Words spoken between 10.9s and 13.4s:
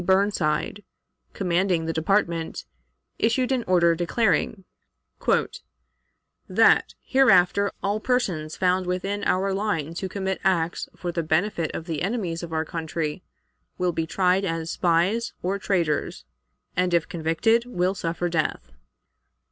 for the benefit of the enemies of our country